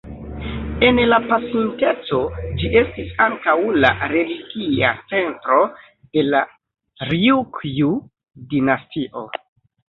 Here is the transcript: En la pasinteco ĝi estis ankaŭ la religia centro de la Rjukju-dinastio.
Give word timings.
En 0.85 0.99
la 1.09 1.17
pasinteco 1.31 2.21
ĝi 2.61 2.71
estis 2.81 3.11
ankaŭ 3.25 3.55
la 3.83 3.91
religia 4.13 4.89
centro 5.13 5.59
de 6.17 6.25
la 6.31 6.41
Rjukju-dinastio. 7.11 9.27